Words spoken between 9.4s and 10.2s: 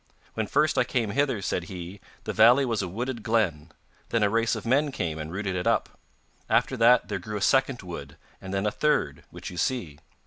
you see.